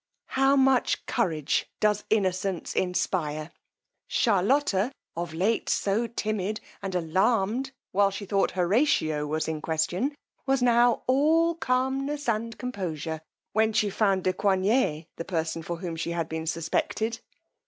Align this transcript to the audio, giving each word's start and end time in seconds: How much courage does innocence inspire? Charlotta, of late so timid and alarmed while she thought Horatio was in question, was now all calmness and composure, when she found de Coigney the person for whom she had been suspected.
How 0.33 0.55
much 0.55 1.05
courage 1.05 1.67
does 1.79 2.05
innocence 2.09 2.75
inspire? 2.75 3.51
Charlotta, 4.07 4.91
of 5.15 5.31
late 5.31 5.69
so 5.69 6.07
timid 6.07 6.59
and 6.81 6.95
alarmed 6.95 7.69
while 7.91 8.09
she 8.09 8.25
thought 8.25 8.49
Horatio 8.53 9.27
was 9.27 9.47
in 9.47 9.61
question, 9.61 10.15
was 10.47 10.63
now 10.63 11.03
all 11.05 11.53
calmness 11.53 12.27
and 12.27 12.57
composure, 12.57 13.21
when 13.53 13.73
she 13.73 13.91
found 13.91 14.23
de 14.23 14.33
Coigney 14.33 15.05
the 15.17 15.23
person 15.25 15.61
for 15.61 15.75
whom 15.75 15.95
she 15.95 16.13
had 16.13 16.27
been 16.27 16.47
suspected. 16.47 17.19